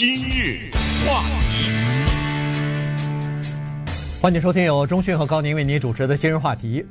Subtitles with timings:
[0.00, 0.70] 今日
[1.06, 1.70] 话题，
[4.18, 6.82] 欢迎收听由中讯和高宁为您主持的今日话题。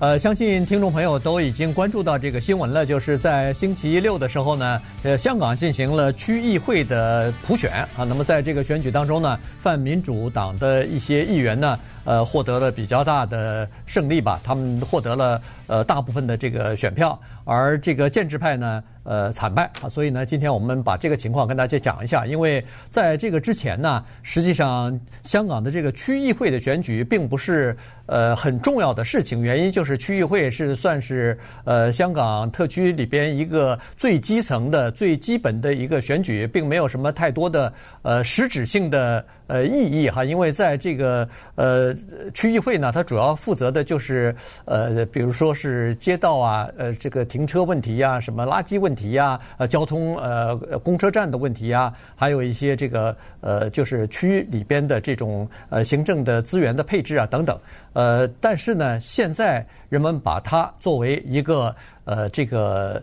[0.00, 8.04] 呃，相信听众朋友都已经关注到这个新闻了，就是在星期六的时候呢，呃，香港进行了区议会的普选啊。
[8.04, 11.76] 那么在这个选举当中呢，泛民主党的一些议员呢，
[12.08, 19.88] 呃，获得了比较大的胜利吧，他们获得了呃大部分的这个选票，而这个建制派呢，呃，惨败啊。
[19.90, 27.76] 所以呢，今天我们把这个情况跟大家讲一下，因为在这个之前呢，实际上香港的这个区议会的选举并不是
[28.06, 29.88] 呃很重要的事情，原因就是。
[29.88, 37.72] 是区议会是算是呃香港特区里边一个最基层的最基本的一个选举，并没有什么太多的
[38.02, 41.96] 呃实质性的呃意义哈，因为在这个呃
[42.34, 44.34] 区议会呢，它主要负责的就是
[44.64, 57.58] 呃比如说是街道啊，呃这个停车问题呀，什么垃圾问题呀，呃交通呃公车站的问题呀，还有一些这个呃就是区里边的这种呃行政的资源的配置啊等等。
[57.94, 63.02] 呃，但是呢，现在人们把它作为一个呃这个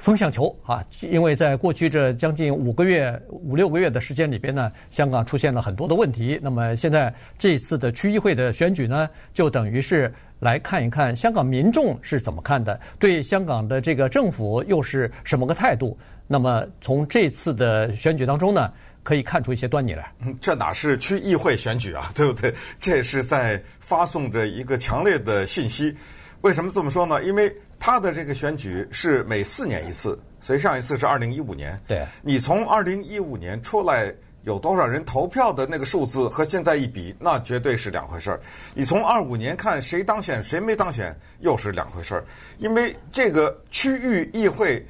[0.00, 6.40] 风向球啊，因为在过去这将近五个月、五六个月的时间里边呢，香港出现了很多的问题。
[6.42, 15.96] 那么现在这次的区议会的选举呢，就等于是来看一看香港民众是怎么看的，对香港的这个政府又是什么个态度。
[16.26, 20.10] 那么从这次的选举当中呢，可以看出一些端倪来。
[20.40, 22.54] 这哪是区议会选举啊，对不对？
[22.78, 25.94] 这是在发送着一个强烈的信息。
[26.40, 27.22] 为什么这么说呢？
[27.22, 31.80] 因为他的这个选举是每四年一次，所以上一次是二零一五年。
[31.88, 32.06] 对。
[32.22, 38.40] 你从二零一五年出来有多少人投票的那个数字和现在一比，那绝对是两回事儿。
[38.74, 42.24] 你从二五年看谁当选谁没当选，又是两回事儿。
[42.58, 44.86] 因为这个区域议会，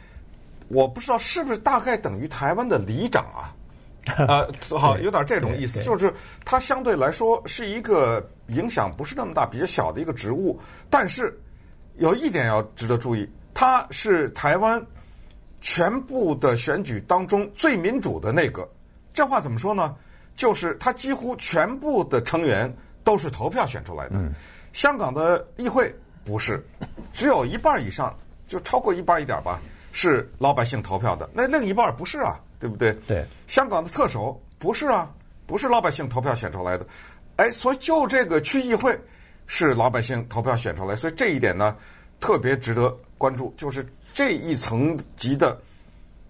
[0.68, 3.54] 我不知道是不是大概等于台湾的里长啊？
[4.16, 6.12] 呃，好，有点这种意思，就是
[6.44, 10.58] 它相对来说是一个影响不是那么大、比较小的一个职务。
[10.88, 11.38] 但是
[11.96, 14.84] 有一点要值得注意，他是台湾
[15.60, 18.68] 全部的选举当中最民主的那个。
[19.12, 19.94] 这话怎么说呢？
[20.36, 24.18] 就是他几乎全部的成员都是投票选出来的。
[24.72, 25.94] 香港的议会
[26.24, 26.64] 不是，
[27.12, 28.16] 只有一半以上，
[28.46, 29.60] 就超过一半一点吧，
[29.92, 31.28] 是老百姓投票的。
[31.32, 32.38] 那另一半不是啊。
[32.60, 32.92] 对不对？
[33.08, 35.10] 对，香港的特首不是啊，
[35.46, 36.86] 不是老百姓投票选出来的，
[37.36, 38.92] 哎，所以就这个区议会
[39.52, 41.76] 是老百姓投票选出来，所以这一点呢
[42.20, 45.60] 特别值得关注，就是这一层级的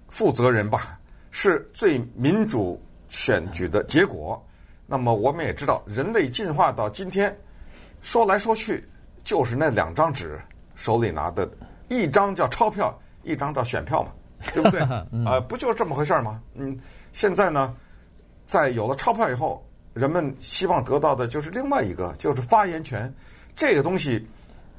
[0.09, 0.99] 负责人吧，
[1.31, 4.43] 是最民主选举的结果。
[4.87, 7.39] 那么我们也知道，人类进化到今天，
[8.01, 8.83] 说来说去
[9.23, 10.41] 就是那两张纸
[10.75, 11.47] 手里拿的，
[11.91, 14.13] 一张叫钞票，一张叫选票嘛。
[14.55, 14.81] 对不对？
[14.81, 16.43] 啊、呃，不就是这么回事儿吗？
[16.55, 16.75] 嗯，
[17.13, 17.77] 现在呢，
[18.47, 23.13] 在有了钞票以后，人们希望得到的就是另外一个，就是发言权。
[23.55, 24.27] 这个东西，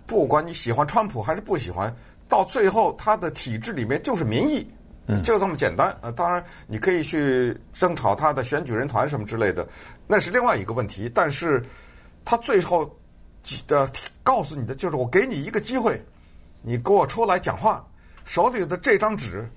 [0.07, 1.93] 不管你喜欢川普还是不喜欢，
[2.27, 4.65] 到最后他的体制里面就是民意，
[5.23, 5.95] 就这么简单。
[6.01, 9.67] 呃，当然你可以去争吵他的选举人团什么之类的，
[10.07, 11.11] 那是另外一个问题。
[11.13, 11.61] 但是，
[12.23, 12.89] 他最后
[13.67, 13.89] 的
[14.23, 16.01] 告诉你的就是，我给你一个机会，
[16.61, 17.85] 你给我出来讲话。
[18.23, 19.49] 手里的这张纸，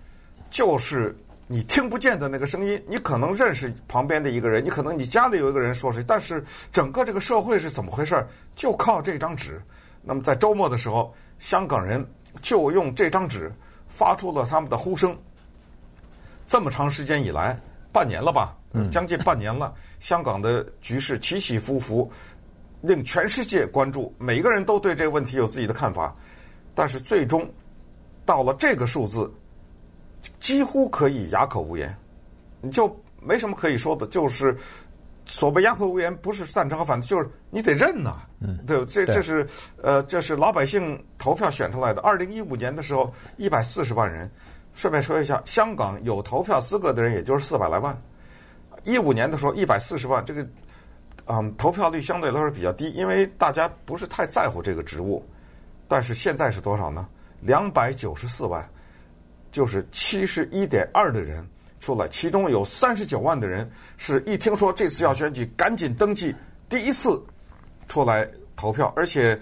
[0.51, 1.17] 就是
[1.47, 2.83] 你听不见的那个声音。
[2.89, 8.27] 你可能认识旁边的一个人，你可能你家里有一个人说谁，但是整个这个社会是怎么回事？
[8.55, 9.61] 就靠这张纸。
[10.03, 12.07] 那么在周末的时候，香港人
[12.41, 13.53] 就用这张纸
[13.89, 15.17] 发出了他们的呼声。
[16.47, 17.59] 这么长时间以来，
[17.93, 18.57] 半年了吧，
[18.91, 22.11] 将近半年了，香港的局势起起伏伏，
[22.83, 24.15] 令全世界关注。
[24.19, 26.15] 每个人都对这个问题有自己的看法，
[26.75, 27.49] 但是最终。
[28.27, 29.31] 到了这个数字，
[30.45, 31.97] 几乎可以哑口无言，
[32.61, 34.07] 你就没什么可以说的。
[34.09, 34.55] 就是
[35.25, 38.21] 所谓哑口无言，不是赞成和反对，就是你得认呐、
[38.67, 39.49] 对，这这是
[39.81, 42.03] 呃，这是老百姓投票选出来的。
[42.03, 44.31] 二零一五年的时候，一百四十万人。
[44.75, 47.97] 顺便说一下，香港有投票资格的人也就是四百来万。
[48.83, 50.47] 一五年的时候，一百四十万，这个
[51.25, 55.25] 嗯，投票率相对来说比较低，因为大家不是太在乎这个职务。
[55.89, 57.09] 但是现在是多少呢？
[57.41, 58.69] 两百九十四万，
[59.55, 61.47] 就是七十一点二的人
[61.79, 66.35] 出来，其中有三十九万的人是一听说这次要选举，赶紧登记，
[66.69, 67.23] 第一次
[67.87, 69.39] 出来投票，而且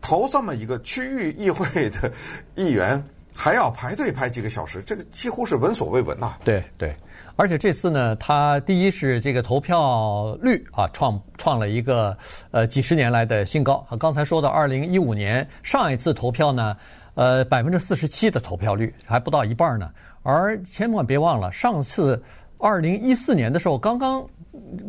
[0.00, 2.10] 投这么一个区域议会的
[2.56, 3.00] 议员
[3.32, 6.34] 还要排队排几个小时，这个几乎是闻所未闻呐。
[6.42, 6.92] 对对，
[7.36, 12.18] 而且这次呢，他第一是这个投票率啊，创创了一个
[12.50, 13.86] 呃几十年来的新高。
[14.00, 16.76] 刚才说到二零一五年上一次投票呢。
[17.14, 19.90] 呃，百分之四十七的投票率还不到一半呢。
[20.22, 22.22] 而千万别忘了，上次
[22.58, 24.26] 二零一四年的时候刚刚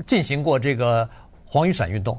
[0.08, 1.08] 进行过这个
[1.44, 2.18] 黄雨伞运动，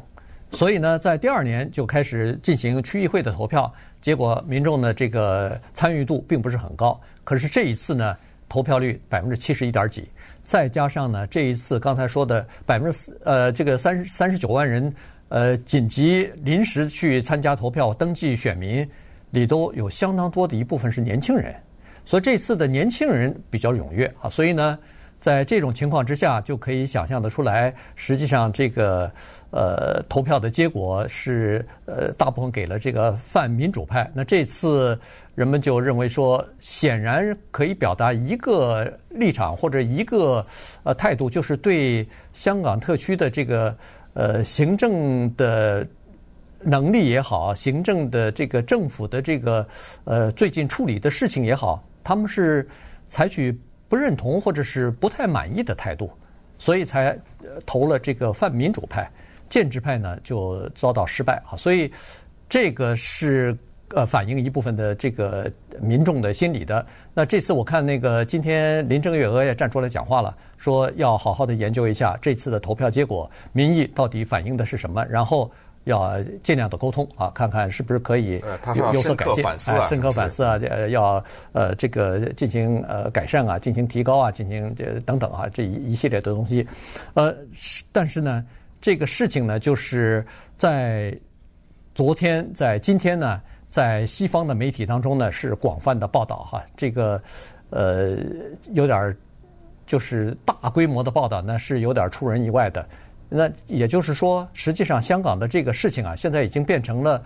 [0.51, 7.01] 所以呢，在第二年就开始进行区议会的投票，结果民众的这个参与度并不是很高。
[7.25, 8.15] 可是这一次呢，
[8.49, 10.07] 投票率百分之七十一点几，
[10.45, 14.95] 再加上呢，这一次刚才说的百分之四呃，这个三三十九万人
[15.29, 18.87] 呃紧急临时去参加投票登记选民
[19.31, 21.55] 里，都有相当多的一部分是年轻人，
[22.05, 24.79] 所以这次的年轻人比较踊跃啊，所以呢。
[25.19, 29.11] 在这种情况之下，就可以想象得出来，实际上这个
[29.51, 34.09] 呃投票的结果是呃大部分给了这个泛民主派。
[34.15, 34.97] 那这次
[35.35, 40.45] 人们就认为说，显然可以表达一个立场或者一个
[40.83, 43.75] 呃态度，就是对香港特区的这个
[44.13, 45.85] 呃行政的
[46.63, 49.67] 能力也好，行政的这个政府的这个
[50.05, 52.69] 呃最近处理的事情也好，他们是
[53.09, 53.59] 采取。
[53.89, 56.11] 不认同或者是不太满意的态度，
[56.59, 57.17] 所以才
[57.65, 59.09] 投了这个泛民主派，
[59.49, 61.55] 建制派呢就遭到失败啊。
[61.57, 61.89] 所以
[62.49, 63.57] 这个是
[63.95, 65.49] 呃反映一部分的这个
[65.81, 66.85] 民众的心理的。
[67.15, 75.49] 那这次我看那个今天林郑月娥也站出来讲话了，说要好好的研究一下这次的投票结果，民意到底反映的是什么，然后。
[75.87, 78.43] 要尽量的沟通啊，看看是不是可以
[78.75, 86.67] 有有所改进，哎，深刻反思啊，呃，要呃这个进行呃改善啊，进行提高啊，进行这等等啊，这一一系列的东西，
[87.15, 87.33] 呃，
[87.93, 88.45] 但是呢，
[88.81, 91.17] 这个事情呢，就是在
[91.95, 93.41] 昨天，在今天呢，
[93.71, 97.23] 在西方的媒体当中呢，是广泛的报道哈，这个
[97.71, 98.17] 呃
[98.73, 99.17] 有点
[99.87, 102.85] 就是大规模的报道呢，是有点出人意外的。
[103.29, 107.23] 那也就是说，实际上香港的这个事情啊，现在已经变成了，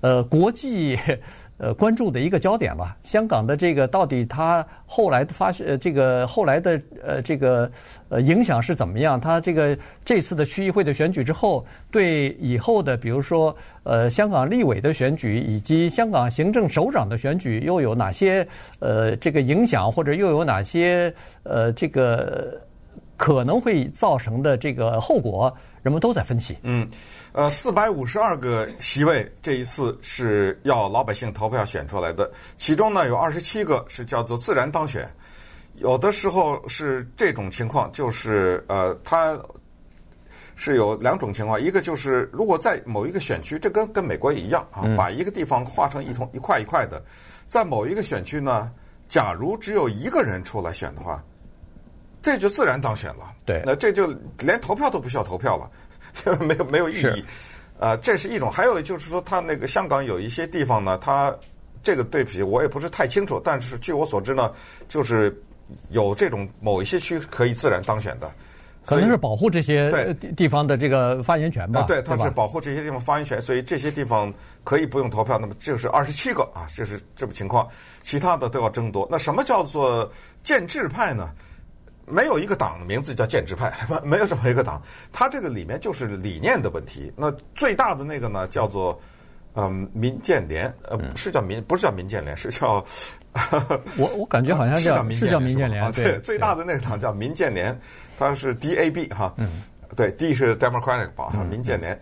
[0.00, 0.98] 呃，国际
[1.56, 2.96] 呃关注的一个焦点了。
[3.04, 7.70] 香港的这个到底它后来的发呃这个后来的呃这个
[8.08, 9.20] 呃影响是怎么样？
[9.20, 18.44] 它这个这次的区议会的选举之后，对以后的比如说呃香港立委的选举以及香港行政首长的选举又有哪些
[18.80, 21.14] 呃这个影响，或者又有哪些
[21.44, 22.60] 呃这个？
[23.16, 26.58] 可能会造成的这个后果，人们都在分析。
[26.62, 26.88] 嗯，
[27.32, 35.08] 呃，四百五十二个席位，这一次是要老百姓投票选出来的，其中呢有二十七个是叫做自然当选，
[35.76, 39.38] 有的时候是这种情况，就是呃，它
[40.56, 47.00] 是有两种情况，一个就是如果在某一个选区，这跟跟美国也一样啊，把一个地方划成一同一块一块的，
[47.46, 48.72] 在某一个选区呢，
[49.06, 51.22] 假如只有一个人出来选的话。
[52.24, 54.06] 这就自然当选了，对，那这就
[54.38, 57.24] 连投票都不需要投票了， 没有没有意义。
[57.78, 58.50] 啊，这是一种。
[58.50, 61.36] 还有就是说，他那个香港有一些地方呢，他
[61.82, 63.38] 这个对比，我也不是太清楚。
[63.44, 64.50] 但是据我所知呢，
[64.88, 65.38] 就是
[65.90, 68.32] 有这种某一些区可以自然当选的，
[68.86, 71.82] 可能是保护这些地方的这个发言权吧。
[71.82, 74.32] 对，他是保护这些地方发言权，所以这些地方
[74.62, 75.36] 可以不用投票。
[75.38, 77.68] 那么这是二十七个啊，这是这种情况，
[78.02, 79.06] 其他的都要争夺。
[79.10, 80.10] 那什么叫做
[80.42, 81.28] 建制派呢？
[82.06, 83.72] 没有一个党的名字叫建制派，
[84.04, 84.80] 没有这么一个党。
[85.12, 87.12] 它这个里面就是理念的问题。
[87.16, 89.00] 那最大的那个呢，叫做
[89.54, 92.84] 嗯民建联，呃，是叫民，不是叫民建联，是叫
[93.96, 95.90] 我我感觉好像叫是叫民建联啊。
[95.92, 97.78] 对，最大的那个党叫民建联，
[98.18, 99.62] 它是 DAB 哈，嗯，
[99.96, 101.98] 对，D 是 Democratic 吧，民建联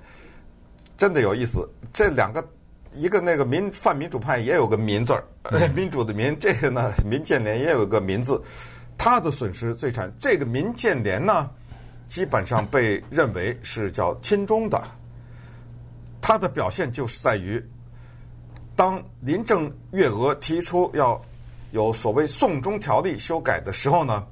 [0.97, 1.69] 真的有意思。
[1.93, 2.45] 这两个，
[2.93, 5.25] 一个那个民泛民主派也有个民字儿，
[5.75, 8.41] 民主的民，这个呢民建联也有个民字。
[8.97, 10.13] 他的损失最惨。
[10.19, 11.51] 这个民建联呢，
[12.07, 14.81] 基本上被认为是叫亲中的。
[16.21, 17.61] 他的表现就是在于，
[18.77, 21.21] 当林郑月娥提出要
[21.73, 24.25] 有所谓“送中条例”修改的时候呢，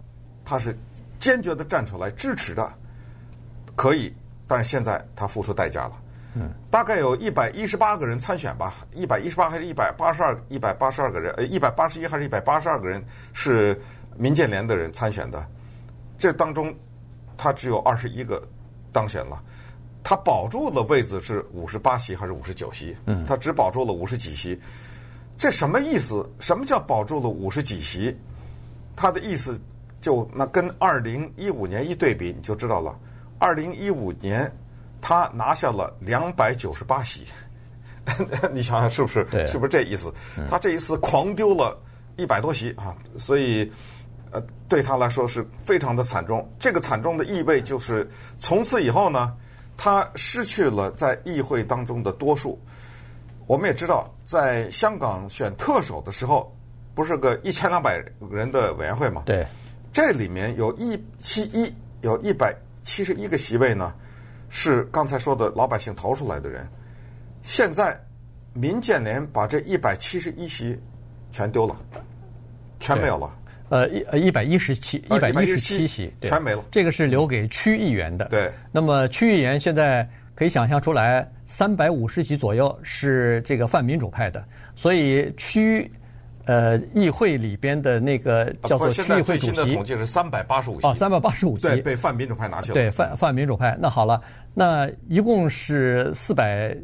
[0.45, 0.73] 他是
[1.19, 2.73] 坚决的站出来支持的，
[3.75, 4.15] 可以。
[4.47, 5.93] 但是现在他付出代价了。
[6.35, 10.39] 嗯，大概有一百一十八个人参选吧，一百一十八还是一百八十二？
[10.49, 13.81] 一百八十二个人，呃，一百八十一还是一百八十二个人是。
[14.17, 15.47] 民建联的人参选的，
[16.19, 16.75] 这当中
[17.37, 18.43] 他只有二十一个
[18.93, 19.43] 当选了，
[20.03, 22.95] 他保住的位置是五十八席还是五十九席？
[23.07, 24.61] 嗯，他只保住了五十几席，
[25.39, 26.29] 这什么意思？
[26.39, 28.15] 什么叫保住了五十几席？
[28.95, 29.59] 他的意思
[30.01, 32.99] 就那跟二零一五年一对比，你就知道了。
[33.39, 34.51] 二零一五年
[35.01, 37.25] 他拿下了两百九十八席，
[38.53, 39.27] 你想想是不是？
[39.47, 40.13] 是不是这意思？
[40.47, 41.79] 他这一次狂丢了
[42.17, 43.73] 一百多席啊，所以。
[44.33, 46.49] 呃，对他来说是非常的惨重。
[46.59, 48.09] 这个惨重的意味就是，
[48.39, 49.37] 从此以后呢，
[49.77, 52.59] 他失去了在议会当中的多数。
[53.47, 56.57] 我们也知道，在香港选特首的时候，
[56.95, 59.23] 不是个一千两百人的委员会嘛？
[59.27, 59.45] 对。
[59.93, 63.93] 这里面有一七一有一百七十一个席位呢，
[64.49, 66.65] 是刚才说的老百姓投出来的人。
[67.43, 68.01] 现在
[68.53, 70.81] 民建联把这一百七十一席
[71.33, 71.77] 全丢了，
[72.79, 73.37] 全没有了。
[73.71, 76.63] 呃，一呃一百一十七一百一十七席全没了。
[76.71, 78.27] 这个是留给区议员的。
[78.27, 78.53] 对。
[78.71, 84.45] 那么区议员现在可以想象出来，三百五十席左右是这个泛民主派的，
[84.77, 85.91] 所以区。
[86.47, 90.87] 呃，议会里边的那个叫做区议会主席，现在最新的统计是三百八十五席。
[90.87, 91.63] 哦，三百八十五席。
[91.63, 92.75] 对，被泛民主派拿去了。
[92.75, 93.77] 对，泛泛民主派。
[93.79, 94.21] 那好了，
[94.53, 96.75] 那一共是四百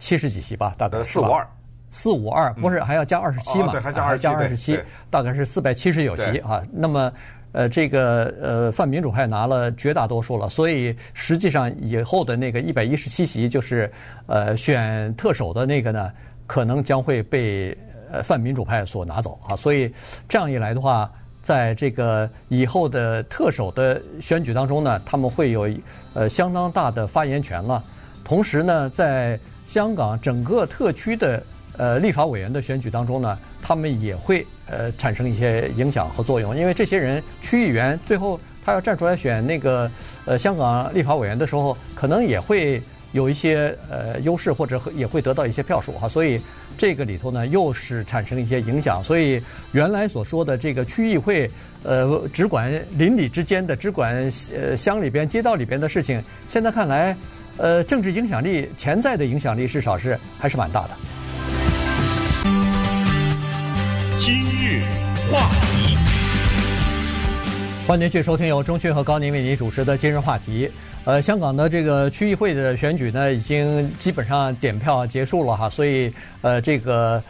[0.00, 0.74] 七十几席吧？
[0.76, 1.46] 大概四五二。
[1.92, 3.68] 四五二，不是还要加二十七嘛？
[3.68, 4.76] 对，还加二十七，
[5.08, 6.60] 大概是四百七十有席啊。
[6.72, 7.12] 那么，
[7.52, 13.88] 呃，这个呃泛民主派拿了绝大多数了，所以实际上以后的那个一百一十七席，就是
[14.26, 16.10] 呃选特首的那个呢，
[16.48, 17.78] 可能将会被。
[18.14, 19.90] 呃，泛民主派所拿走啊，所以
[20.28, 25.66] 这样一来的话，在这个以后的特首的选举当中呢，他们会有
[26.12, 27.82] 呃相当大的发言权了。
[28.22, 31.42] 同时呢，在香港整个特区的
[31.76, 39.90] 呃立法委员的选举当中呢，他们也会呃产生一些影响和作用，因为这些人区议员最后他要站出来选那个
[40.24, 42.82] 呃香港立法委员的时候，可能也会。
[43.12, 46.40] 有一些呃优势，或者也会得到一些票数哈，所以
[46.78, 49.04] 这个里头呢，又是产生一些影响。
[49.04, 49.38] 所以
[49.72, 51.50] 原来所说的这个区议会，
[51.82, 57.14] 呃，只管邻里之间的，只管呃乡里边、街道里边的事情，现在看来，
[57.58, 60.90] 呃，政治影响力、潜在的影响力，至少是还是蛮大的。
[65.32, 65.96] 话题，
[67.86, 70.70] 欢迎继续收听由钟迅和高宁为您主持的今日话题。
[71.06, 76.12] 呃，香港的这个区议会的选举呢，已经基本上点票结束了哈，所以
[76.42, 77.22] 呃，这个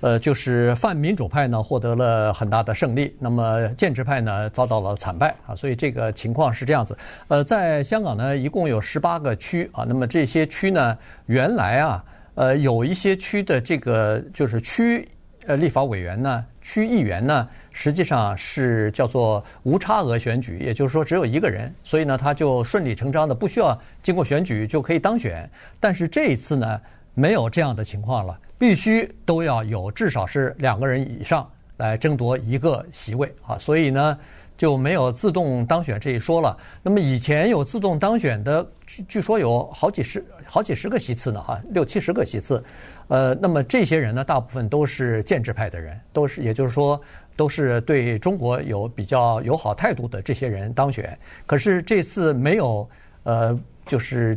[0.00, 6.96] 呃，就是泛民主派呢获得了很大的胜利，那么建制派呢遭到了惨败啊，所以这个情况是这样子。
[7.26, 10.96] 呃，在香港呢，一共有十八个区啊，那么这些区呢，
[11.26, 12.04] 原来啊，
[12.36, 15.06] 呃，有一些区的这个就是区
[15.48, 17.48] 呃立法委员呢，区议员呢。
[17.70, 25.48] 实际上是叫做无差额选举，也就是说只有一个人，所以呢，他就顺理成章的不需要经过选举就可以当选。
[25.78, 26.80] 但是这一次呢，
[27.14, 34.18] 没有这样的情况了，必须都要有至少是两个人以上来争夺一个席位啊，所以呢
[34.58, 36.54] 就没有自动当选这一说了。
[36.82, 42.62] 那么以前有自动当选的，据据说有好几十好几十个席次呢，哈，六七十个席次。
[43.06, 47.00] 呃，那么这些人呢，大部分都是建制派的人，都是也就是说。
[47.38, 52.90] 都是对中国有比较友好态度的这些人当选，可是这次没有，
[53.22, 54.36] 呃，就是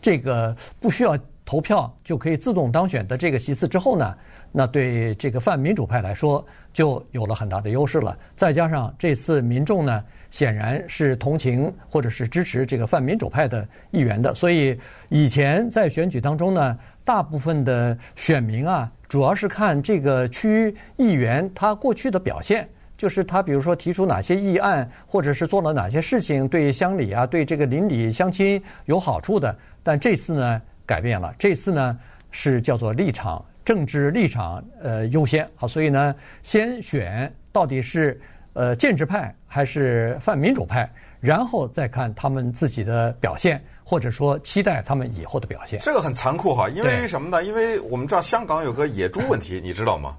[0.00, 4.16] 这个不需要投票就可以自动当选的这个席次之后呢，
[4.52, 8.16] 那对这个泛民主派来说就有了很大的优势了。
[8.34, 14.78] 再加上这次民众呢，显然是同情或者是支持这个泛民主派的议员的，所以
[15.08, 18.90] 以前在选举当中呢，大部分的选民啊。
[19.08, 29.56] 主要是看这个区议员他过去的表现，就是他比如说提出哪些议案，或者是做了哪些事情对乡里啊、对这个邻里乡亲有好处的。
[29.82, 31.98] 但这次呢改变了，这次呢
[32.30, 38.18] 是叫做立场政治立场呃优先好，所以呢先选到底是
[38.54, 43.62] 呃建制派还是泛民主派，然后再看他们自己的表现。
[43.90, 47.42] 或者说期待他们以后的表现，这个很残酷哈，因为什么呢？
[47.42, 50.14] 因为我们知道香港有个野猪问题，你知道吗？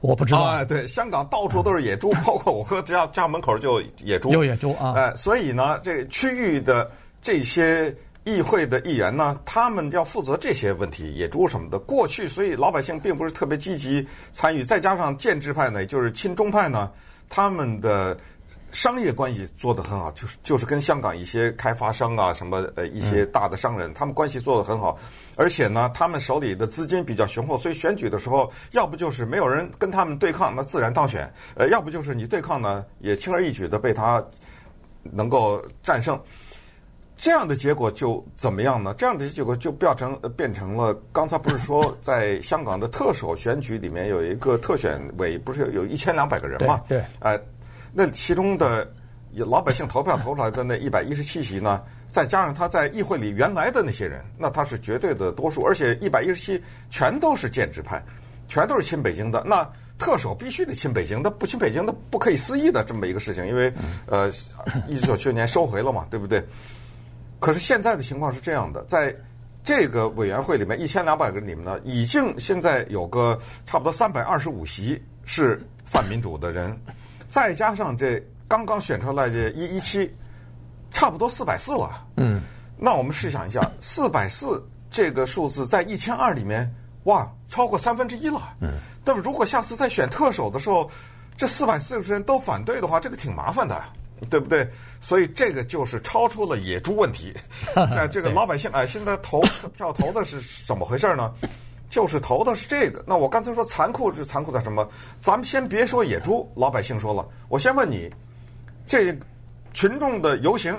[0.00, 0.40] 我不知道。
[0.40, 4.30] 啊，对，香港到处都是野猪，包括我哥家家门口就野猪。
[4.30, 4.92] 有野猪啊！
[4.94, 6.90] 哎，所以呢，这个区域的
[7.22, 11.78] 这些议会的议员呢，他们要负责这些问题，野猪什么的。
[11.78, 16.90] 过去，所以老百姓并不是特别积极参与，再加上建制派呢，也就是亲中派呢，
[17.28, 18.16] 他们的。
[18.70, 24.98] 商业关系做得很好，就是就是跟香港一些开发商啊，什么呃一些大的商人，他们关系做得很好，
[25.36, 34.24] 而且呢，他们手里的资金比较雄厚，所以选举的时候，要不就是没有人跟他们对抗，那自然当选；呃，要不就是你对抗呢，也轻而易举的被他
[35.02, 36.18] 能够战胜。
[37.16, 38.94] 这样的结果就怎么样呢？
[38.98, 46.80] 这样的结果就变成变成了，刚才不是说 在香港的特首选举里面有一个特选委，不是有一千两百个人嘛？
[46.88, 47.40] 对，哎呃。
[47.94, 48.90] 那其中的
[49.34, 58.02] 老百姓投票投出来的那一百一十七席呢，再加上他在议会里原来的那些人，那他是绝对的多数，而且一百一十七全都是建制派，
[58.48, 59.44] 全都是亲北京的。
[59.46, 59.62] 那
[59.98, 63.46] 特首必须得亲北京，那不亲北京，那不可以思议的这么一个事情。
[63.46, 63.70] 因为
[64.06, 64.30] 呃，
[64.88, 66.42] 一九九七年收回了嘛，对不对？
[67.42, 69.12] 可是现在的情况是这样的，在
[69.64, 76.80] 这个委员会里面，一千两百个人里面呢，已经现在有个差不多三百二十五席是泛民主的人。
[77.28, 80.08] 再加上这刚刚选出来的一一七，
[80.92, 82.06] 差不多四百四了。
[82.16, 82.40] 嗯，
[82.78, 86.72] 那我们试想一下，四百四这个数字在一千二里面，
[87.04, 88.40] 哇，超过三分之一了。
[88.60, 90.88] 嗯，那么如果下次再选特首的时候，
[91.36, 93.82] 这四百四十人都反对的话，这个挺麻烦的。
[94.30, 94.68] 对不对？
[95.00, 97.34] 所以这个就是超出了野猪问题，
[97.92, 99.40] 在这个老百姓哎，现在投
[99.76, 101.32] 票投的是怎么回事呢？
[101.90, 103.04] 就是投的是这个。
[103.06, 104.88] 那我刚才说残酷是残酷在什么？
[105.20, 108.10] 咱们先别说野猪，老百姓说了，我先问你，
[108.86, 109.14] 这
[109.74, 110.74] 群众的游行，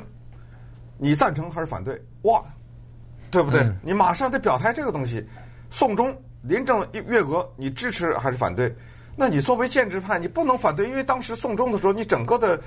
[0.97, 2.01] 你赞成还是反对？
[2.23, 2.43] 哇，
[3.29, 3.62] 对不对？
[3.62, 5.23] 嗯、你马上得表态这个东西。
[5.69, 8.75] 送中林郑月娥，你支持还是反对？
[9.15, 12.59] 那你作为建制派，你不能反对，因为当时送中的时候，你整个的。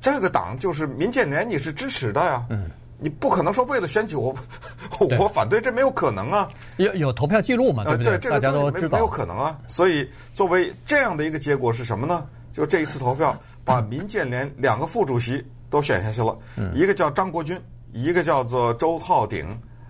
[0.00, 2.44] 这个党就是民建联，你是支持的呀？
[2.50, 4.34] 嗯，你不可能说为了选举我
[5.18, 6.48] 我反对，这没有可能啊。
[6.76, 7.84] 有有投票记录嘛？
[7.84, 8.12] 对不对？
[8.12, 9.58] 呃、这个、大家都知道，没有可能啊。
[9.66, 12.26] 所以作为这样的一个结果是什么呢？
[12.52, 17.60] 就这一次投票，把民建联两个副主席都选下去了，嗯、一个叫张国军，
[17.92, 19.46] 一个叫做周浩鼎，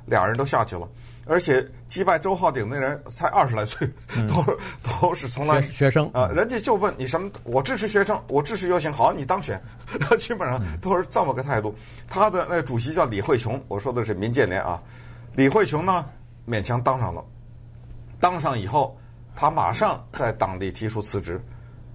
[0.07, 0.89] 俩人都下去了。
[1.29, 3.87] 而且击败周浩鼎那人才二十来岁，
[4.27, 7.31] 都是都是从来学生啊，人家就问你什么？
[7.45, 9.63] 我支持学生，我支持游行，好，你当选，
[10.19, 11.75] 基本上都是这么个态度。
[12.09, 14.83] 他的那主席叫李慧琼，我说的是民建联啊。
[15.35, 16.05] 李慧琼呢，
[16.49, 17.23] 勉强当上了，
[18.19, 18.99] 当上以后，
[19.37, 21.41] 他马上在党里提出辞职。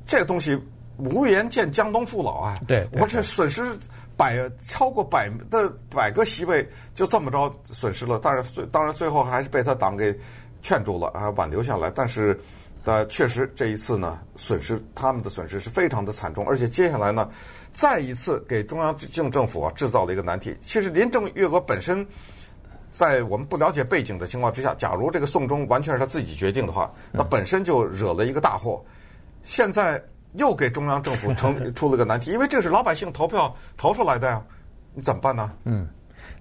[0.05, 0.61] 这个东西
[0.97, 2.57] 无颜见江东父老啊！
[2.67, 3.63] 对，我这损失。
[4.15, 10.15] 百超过百的百个席位就这么着损失了，但是最当然最后还是被他党给
[10.62, 11.89] 劝住了啊，挽留下来。
[11.89, 12.39] 但是，
[12.83, 17.27] 呃，确实这一次呢，损失他们的损失是非常的惨重，而且接下来呢，
[17.71, 20.55] 再一次给中央政政府啊制造了一个难题。
[20.62, 22.05] 其实林郑月娥本身
[22.91, 28.79] 在我们不了解背景的情况之下，假如这个送中完全是他自己决定的话，那本身就惹了一个大祸。
[29.41, 30.00] 现在。
[30.35, 34.41] 又给中央政府成 出了个难题，因为这是老百姓投票投出来的呀，
[34.93, 35.51] 你怎么办呢？
[35.65, 35.87] 嗯，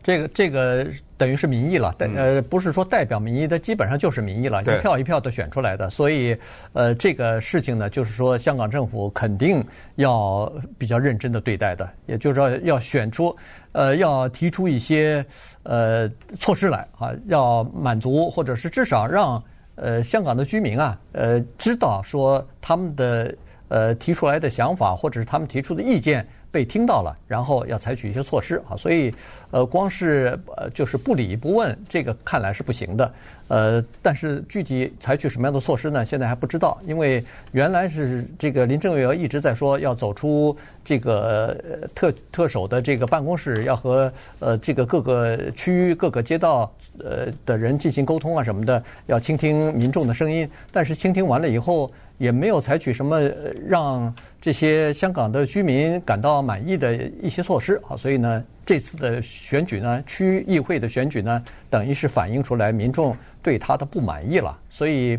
[0.03, 6.37] 这个这个等于是民意了，呃，不是说代表民意，它基本上就是民意了，一票一票的选出来的，所以
[6.73, 9.65] 呃，这个事情呢，就是说香港政府肯定
[9.97, 13.35] 要比较认真的对待的，也就是说要选出
[13.73, 15.25] 呃，要提出一些
[15.63, 19.43] 呃措施来啊，要满足或者是至少让
[19.77, 23.35] 呃香港的居民啊呃知道说他们的。
[23.73, 28.77] 呃，提出来的想法或者是他们提出的意见被听到了，然后要采取一些措施啊。
[28.77, 29.15] 所以，
[29.51, 33.13] 呃，光是呃就是不理不问，这个看来是不行的。
[33.49, 36.05] 呃，但是具体采取什么样的措施呢？
[36.05, 40.55] 现在还不知道，因为原来是这个林郑月娥一直在说要走出
[40.85, 41.57] 这个
[41.95, 50.47] 特特首的这个办公室，要和呃这个各个区域各个街道呃的人进行沟通啊什么的，要倾听民众的声音。
[50.71, 51.91] 但是倾听完了以后。
[52.23, 53.21] 也没有采取什么
[53.67, 64.57] 让这些香港的居民感到满意的一些措施啊，所以呢，这次的选举呢，区议会的选举呢，等于是反映出来民众对他的不满意了。
[64.71, 65.19] 所以，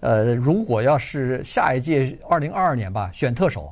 [0.00, 3.70] 呃，如果要是下一届二零二二年吧，选特首，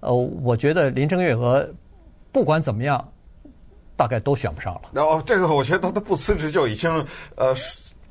[0.00, 1.68] 呃，我觉得林郑月娥
[2.32, 3.06] 不管怎么样，
[3.96, 4.80] 大概都选不上了。
[4.94, 6.90] 哦，这个我觉得他不辞职就已经
[7.36, 7.54] 呃。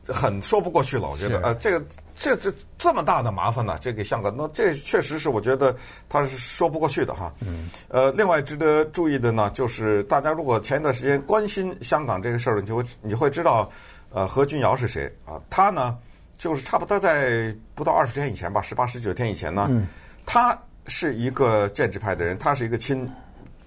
[0.08, 5.76] 很说不过去了，我觉得，呃，这个这这这么大的麻烦呢，这个香港，那这确实是我觉得
[6.08, 7.34] 他是说不过去的哈。
[7.42, 7.70] 嗯。
[7.90, 13.70] 呃，另外值得注意的呢，就是大家如果前一段时间关心香港这个事儿，你就会你会知道，
[14.12, 15.42] 呃，何君尧是谁啊？
[15.50, 15.98] 他呢，
[16.38, 19.88] 就是差不多在不到二十天以前吧，十八十九天以前呢，嗯，
[20.26, 23.10] 他是一个建制派的人，他是一个亲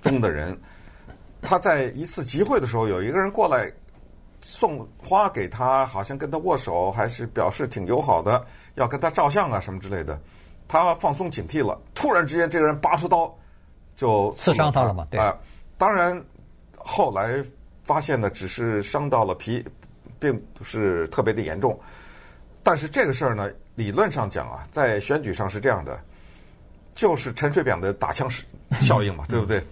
[0.00, 0.58] 中的人，
[1.42, 3.70] 他在一次集会的时候，有一个人过来。
[4.42, 10.18] 送花给他，好像跟他握手，还是表示挺友好的，要跟他照相啊什么之类的。
[10.66, 13.32] 他放松警惕了，突然之间，这个人拔出刀
[13.96, 15.06] 就刺伤他了嘛？
[15.10, 15.38] 对啊、呃，
[15.76, 16.24] 当然
[16.76, 17.44] 后来
[17.84, 19.64] 发现呢，只是伤到了皮，
[20.18, 21.78] 并不是特别的严重。
[22.62, 26.00] 但是这个事儿呢，理论上讲啊，在选举上是这样的，
[26.94, 28.30] 就是陈水扁的打枪
[28.80, 29.62] 效应嘛，对不对？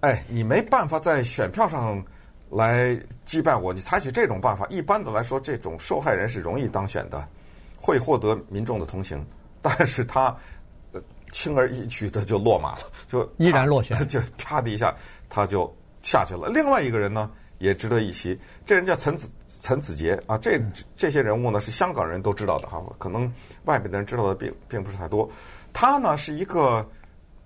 [0.00, 2.04] 哎，你没办法在选票上。
[2.52, 7.26] 来击败我，你采取这种办法，一般的来说，这种受害人是容易当选的，
[7.80, 9.24] 会获得民众的同情。
[9.62, 10.36] 但是他
[11.30, 14.94] 轻而易举的就落马了，就 依然落选， 就啪的一下
[15.30, 16.48] 他就下去了。
[16.48, 20.60] 另外一个人呢，也值得一提，这人叫陈子陈子杰啊，这
[20.94, 23.32] 这些人物呢是香港人都知道的哈，可能
[23.64, 25.26] 外面的人知道的并并不是太多。
[25.72, 26.86] 他呢是一个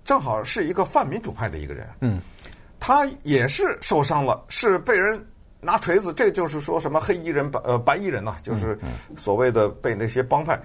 [0.03, 2.19] 正好是一个泛民主派的一个人，嗯。
[2.87, 5.21] 他也是受伤了，是被人
[5.59, 8.79] 拿锤子，这就是说什么黑衣人、白呃白衣人呐、啊，就是
[9.17, 10.57] 所谓的被那些帮派，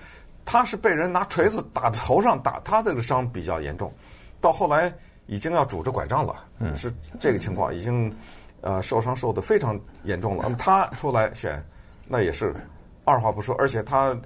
[0.44, 3.92] 他是被人拿锤子打头上打，他这个伤比较严重，
[4.40, 4.94] 到后来
[5.26, 6.44] 已经要拄着拐杖了，
[6.76, 8.14] 是这个情况，已经
[8.60, 10.44] 呃受伤受得非常严重了。
[10.44, 11.60] 那么他出来选，
[12.06, 12.54] 那也是
[13.04, 14.16] 二话不说，而且他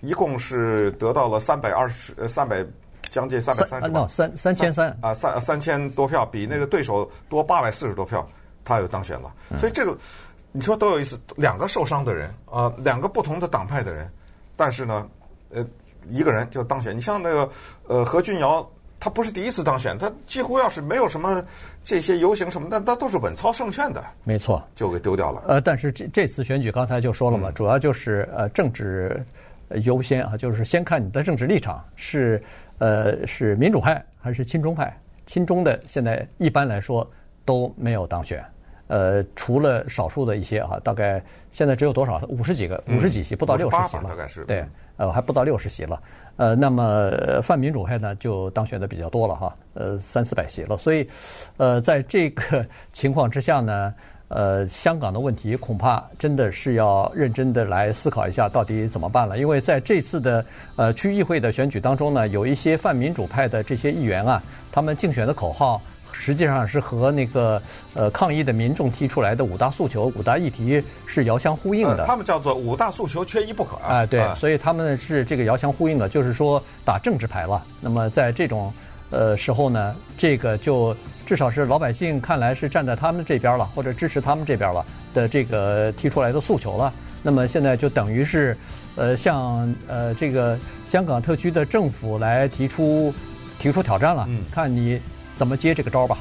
[0.00, 2.64] 一共是得到了三百二十呃三百
[3.12, 8.26] 将近三百三十万，三三千三啊三三千多票，比那个对手多八百四十多票，
[8.64, 9.32] 他又当选了。
[9.58, 9.96] 所以这个
[10.50, 14.10] 你说多有意思，两个受伤的人啊，两个不同的党派的人，
[14.56, 15.06] 但是呢，
[15.50, 15.64] 呃，
[16.08, 16.96] 一个人就当选。
[16.96, 17.48] 你像那个
[17.86, 18.68] 呃何俊尧。
[19.04, 21.44] 他不是第一次当选，他几乎要是没有什么
[21.82, 24.00] 这些游行什么的，他都是稳操胜券的。
[24.22, 25.42] 没错，就给丢掉了。
[25.48, 29.20] 呃，但是这这次选举刚才就说了嘛，嗯、主要就是呃政治
[29.82, 32.40] 优先啊，就是先看你的政治立场是
[32.82, 34.92] 呃是民主派还是亲中派。
[35.24, 37.08] 亲中的现在一般来说
[37.44, 38.44] 都没有当选，
[38.88, 44.64] 呃，除了少数的一些啊，大概现在只有多少五十几个，五十几席，不到六十席了，大概是对。
[44.98, 46.02] 呃，还不到六十席了，
[46.36, 47.10] 呃，那么
[47.42, 51.08] 泛民主派呢就当选的比较多了哈，呃，三四百席了，所以，
[51.56, 53.94] 呃，在这个 情况之下呢，
[54.34, 60.44] 呃，香港的问题恐怕真的是要认真的来思考一下，到底怎么办了，因为在这次的
[60.76, 64.42] 呃区议会的选举当中呢，有一些泛民主派的这些议员啊，
[64.72, 65.80] 他们竞选的口号。
[66.14, 67.60] 实际上是和那个
[67.94, 72.04] 呃抗议的民众提出来的五大诉求、五大议题是遥相呼应的。
[72.04, 73.88] 他们叫做五大诉求缺一不可啊。
[73.88, 77.64] 哎，对，所以他们是这个遥相呼应的，就是说打政治牌了。
[77.80, 78.72] 那么在这种
[79.12, 86.92] 呃时候呢，这个就至少是老百姓看来是站在他们这边了，或者支持他们这边了的这个提出来的诉求了。
[87.22, 88.56] 那么现在就等于是
[88.96, 93.14] 呃向呃这个香港特区的政府来提出
[93.60, 94.26] 提出挑战了。
[94.28, 95.00] 嗯，看你。
[95.34, 96.18] 怎么接这个招吧？